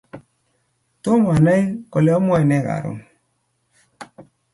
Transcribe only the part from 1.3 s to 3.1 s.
anay kole amwae nee karon